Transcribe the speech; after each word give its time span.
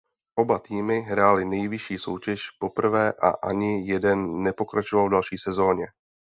Oba 0.35 0.59
týmy 0.59 1.01
hrály 1.01 1.45
nejvyšší 1.45 1.97
soutěž 1.97 2.49
poprvé 2.59 3.13
a 3.13 3.29
ani 3.29 3.87
jeden 3.87 4.43
nepokračoval 4.43 5.07
v 5.07 5.11
další 5.11 5.37
sezóně. 5.37 5.85